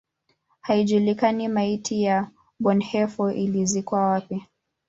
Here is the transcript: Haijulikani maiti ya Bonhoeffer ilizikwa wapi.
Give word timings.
Haijulikani 0.61 1.47
maiti 1.47 2.03
ya 2.03 2.29
Bonhoeffer 2.59 3.37
ilizikwa 3.37 4.01
wapi. 4.09 4.43